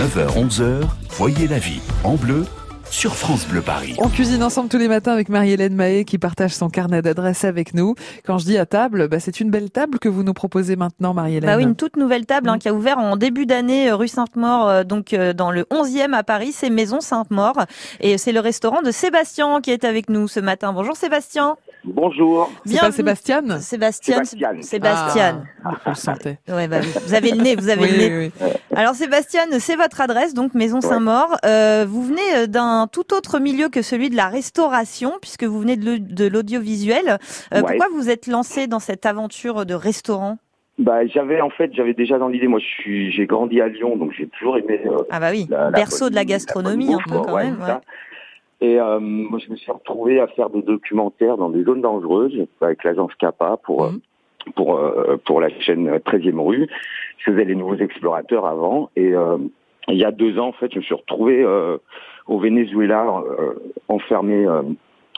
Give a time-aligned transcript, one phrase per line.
[0.00, 0.80] 9h-11h,
[1.10, 2.46] voyez la vie en bleu
[2.90, 3.96] sur France Bleu Paris.
[3.98, 7.74] On cuisine ensemble tous les matins avec Marie-Hélène Mahé qui partage son carnet d'adresses avec
[7.74, 7.94] nous.
[8.24, 11.12] Quand je dis à table, bah, c'est une belle table que vous nous proposez maintenant,
[11.12, 11.50] Marie-Hélène.
[11.50, 14.08] Bah oui, une toute nouvelle table hein, qui a ouvert en début d'année euh, rue
[14.08, 17.66] Sainte-Maure, euh, donc euh, dans le 11e à Paris, c'est Maison Sainte-Maure.
[18.00, 20.72] Et c'est le restaurant de Sébastien qui est avec nous ce matin.
[20.72, 21.56] Bonjour Sébastien.
[21.84, 22.50] Bonjour.
[22.66, 23.42] C'est pas Sébastien?
[23.60, 24.22] Sébastien.
[24.24, 24.62] Sébastien.
[24.62, 25.42] Sébastien.
[25.64, 26.38] Ah, le.
[26.48, 28.18] Ouais, bah, vous avez le nez, vous avez Oui, le nez.
[28.18, 28.50] oui, oui.
[28.76, 31.36] Alors Sébastien, c'est votre adresse, donc Maison Saint-Maur.
[31.44, 35.58] Euh, vous venez euh, d'un tout autre milieu que celui de la restauration, puisque vous
[35.60, 37.08] venez de l'audiovisuel.
[37.08, 37.16] Euh,
[37.60, 37.62] Ouais.
[37.76, 40.38] Pourquoi vous êtes lancé dans cette aventure de restaurant?
[40.78, 42.46] Bah, j'avais en fait, j'avais déjà dans l'idée.
[42.46, 45.46] Moi, je suis, j'ai grandi à Lyon, donc j'ai toujours aimé euh, Ah bah oui,
[45.50, 47.60] la, la berceau bonne- de la gastronomie un bouffe, peu quoi, quand ouais, même.
[47.60, 47.66] ouais.
[48.60, 52.46] Et euh, moi, je me suis retrouvé à faire des documentaires dans des zones dangereuses
[52.60, 54.52] avec l'agence Kappa pour euh, Mhm.
[54.54, 56.68] pour euh, pour la chaîne 13e rue.
[57.18, 59.38] Je faisais les nouveaux explorateurs avant et euh,
[59.88, 61.78] il y a deux ans, en fait, je me suis retrouvé euh,
[62.26, 63.04] au Venezuela,
[63.38, 63.54] euh,
[63.88, 64.62] enfermé euh,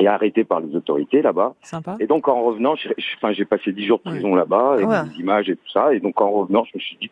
[0.00, 1.54] et arrêté par les autorités là-bas.
[1.62, 1.96] Sympa.
[2.00, 5.04] Et donc en revenant, j'ai enfin, passé dix jours de prison là-bas, avec Ouais.
[5.08, 5.92] des images et tout ça.
[5.94, 7.10] Et donc en revenant, je me suis dit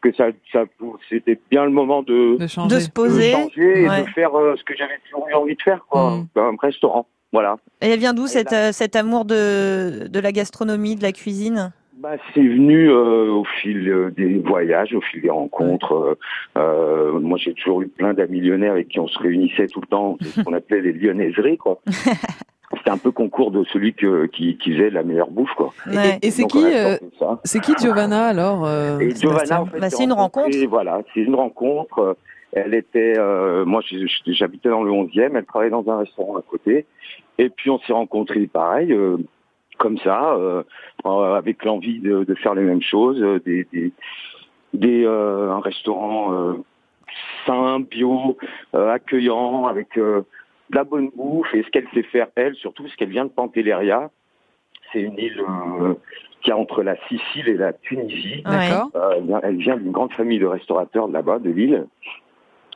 [0.00, 0.64] que ça, ça
[1.08, 2.74] c'était bien le moment de, De changer.
[2.74, 3.32] De se de poser.
[3.32, 4.02] changer et ouais.
[4.02, 6.38] de faire euh, ce que j'avais toujours eu envie de faire, quoi, Mm.
[6.38, 7.06] un restaurant.
[7.32, 7.56] Voilà.
[7.82, 11.72] Et elle vient d'où cette, euh, cet amour de, de la gastronomie, de la cuisine?
[11.98, 15.92] Bah, c'est venu euh, au fil euh, des voyages, au fil des rencontres.
[15.94, 16.18] Euh,
[16.56, 19.88] euh, moi, j'ai toujours eu plein d'amis lyonnais avec qui on se réunissait tout le
[19.88, 20.16] temps.
[20.20, 21.80] C'est ce qu'on appelait les lyonnaiseries, quoi.
[22.88, 25.72] C'était un peu concours de celui que, qui, qui faisait la meilleure bouffe, quoi.
[25.86, 26.18] Ouais.
[26.22, 26.96] Et c'est qui, euh,
[27.44, 30.56] c'est qui Giovanna alors euh, Et Giovanna, en fait, Bah, c'est une rencontre.
[30.68, 32.16] Voilà, c'est une rencontre.
[32.52, 33.82] Elle était, euh, moi,
[34.26, 35.32] j'habitais dans le 11e.
[35.34, 36.86] Elle travaillait dans un restaurant à côté.
[37.36, 39.18] Et puis on s'est rencontrés, pareil, euh,
[39.76, 40.62] comme ça, euh,
[41.04, 43.92] euh, avec l'envie de, de faire les mêmes choses, euh, des, des,
[44.72, 46.54] des euh, un restaurant euh,
[47.46, 48.38] sain, bio,
[48.74, 50.22] euh, accueillant, avec euh,
[50.70, 51.52] de la bonne bouffe.
[51.54, 54.10] Et ce qu'elle sait faire, elle, surtout, parce qu'elle vient de Pantelleria.
[54.92, 55.94] C'est une île euh,
[56.42, 58.42] qui est entre la Sicile et la Tunisie.
[58.44, 58.90] D'accord.
[58.96, 61.86] Euh, elle vient- d'une grande famille de restaurateurs de là-bas, de Lille.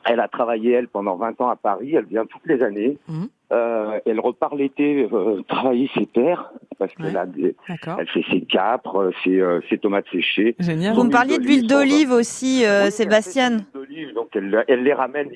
[0.05, 1.95] Elle a travaillé, elle, pendant 20 ans à Paris.
[1.95, 2.97] Elle vient toutes les années.
[3.07, 3.27] Mhm.
[3.53, 7.15] Euh, elle repart l'été euh, travailler ses terres, parce qu'elle Ouais.
[7.17, 7.55] a des,
[7.99, 10.55] elle fait ses capres, ses, euh, ses tomates séchées.
[10.59, 10.95] Génial.
[10.95, 13.49] Vous me parliez de d'olive, l'huile d'olive aussi, euh, Oui, elle Sébastien.
[13.51, 15.29] fait des huiles d'olive, donc elle, elle les ramène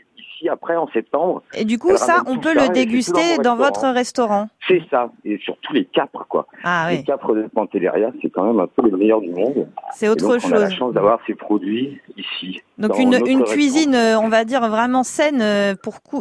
[0.50, 1.42] après en septembre.
[1.54, 4.48] Et du coup, ça, on peut ça le déguster dans votre restaurant.
[4.68, 6.48] C'est ça, et surtout les capres, quoi.
[6.64, 9.68] Ah Les oui, capres de Pantelleria, c'est quand même un peu les meilleurs du monde.
[9.94, 10.78] c'est autre donc, on a la chose.
[10.78, 12.62] chance d'avoir ces produits ici.
[12.78, 15.74] Donc une, cuisine, euh, on va dire vraiment saine euh,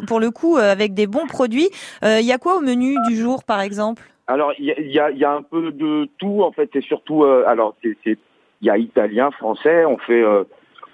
[0.07, 1.69] pour, le coup, euh, avec des bons produits.
[2.05, 4.03] Euh, Il y a quoi au menu du jour, par exemple?
[4.29, 6.51] Alors, il y a, il y, a, il y a un peu de tout, en
[6.53, 6.69] fait.
[6.73, 8.19] C'est surtout, euh, alors, c'est-
[8.63, 9.85] il y a italien, français.
[9.85, 10.45] On fait euh,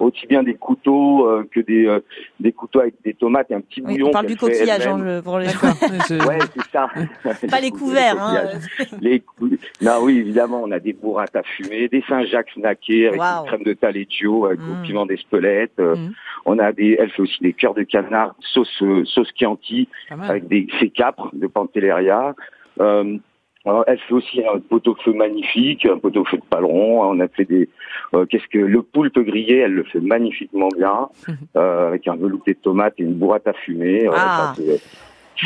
[0.03, 2.01] aussi bien des couteaux euh, que des, euh,
[2.41, 4.09] des couteaux avec des tomates et un petit Oui, bouillon.
[4.09, 5.49] on parle du coquillage hein, pour les.
[5.49, 6.89] Je- Ouais, c'est ça.
[7.51, 8.17] pas les couverts.
[8.21, 8.43] Hein.
[9.01, 13.47] Les cou- Non, oui, évidemment, on a des burrata fumées, des Saint-Jacques snackés avec une
[13.47, 14.71] crème de taleggio, avec Mm.
[14.73, 15.73] au piment d'Espelette.
[15.81, 16.13] Euh, Mm.
[16.47, 20.49] On a des, elle fait aussi des cœurs de canard, sauce, euh, sauce Chianti, avec
[20.49, 22.35] des ces capres de Pantelleria.
[22.81, 23.17] Euh,
[23.65, 27.03] alors, elle fait aussi un pot-au-feu magnifique, un pot-au-feu de paleron.
[27.03, 27.69] On a fait des,
[28.15, 31.09] euh, qu'est-ce que le poulpe grillé, elle le fait magnifiquement bien,
[31.57, 34.07] euh, avec un velouté de tomate et une burrata fumée.
[34.07, 34.55] Euh, Ah.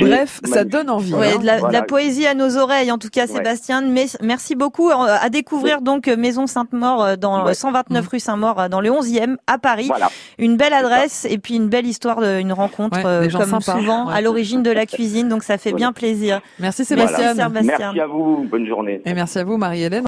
[0.00, 1.14] Bref, ça donne envie.
[1.14, 1.38] Ouais, hein.
[1.38, 3.80] de, la, de la poésie à nos oreilles, en tout cas, Sébastien.
[3.82, 4.90] Mais, merci beaucoup.
[4.90, 7.54] Euh, À découvrir donc euh, Maison Sainte-Maure euh, dans Ouais.
[7.54, 9.86] 129 rue Saint-Maur, dans le 11e, à Paris.
[9.88, 10.08] Voilà.
[10.38, 13.78] Une belle adresse et puis une belle histoire, de, une rencontre, euh, comme sympas.
[13.78, 14.14] souvent, Ouais.
[14.14, 15.28] à l'origine de la cuisine.
[15.28, 16.40] Donc ça fait bien plaisir.
[16.58, 17.34] Merci Merci, Sébastien.
[17.34, 17.78] Sébastien.
[17.78, 18.46] Merci à vous.
[18.50, 19.00] Bonne journée.
[19.06, 20.04] Et merci à vous Marie-Hélène.